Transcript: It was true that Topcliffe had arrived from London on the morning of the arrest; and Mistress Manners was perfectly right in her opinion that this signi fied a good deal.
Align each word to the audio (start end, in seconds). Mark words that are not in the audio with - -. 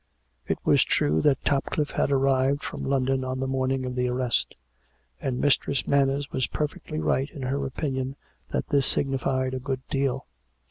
It 0.47 0.57
was 0.65 0.83
true 0.83 1.21
that 1.21 1.43
Topcliffe 1.45 1.91
had 1.91 2.11
arrived 2.11 2.63
from 2.63 2.83
London 2.83 3.23
on 3.23 3.39
the 3.39 3.45
morning 3.45 3.85
of 3.85 3.93
the 3.93 4.07
arrest; 4.07 4.55
and 5.21 5.39
Mistress 5.39 5.85
Manners 5.85 6.31
was 6.31 6.47
perfectly 6.47 6.99
right 6.99 7.29
in 7.29 7.43
her 7.43 7.63
opinion 7.67 8.15
that 8.49 8.69
this 8.69 8.91
signi 8.95 9.19
fied 9.21 9.53
a 9.53 9.59
good 9.59 9.87
deal. 9.91 10.25